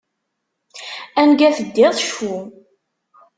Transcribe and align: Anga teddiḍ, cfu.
Anga 1.21 1.49
teddiḍ, 1.57 1.93
cfu. 2.07 2.35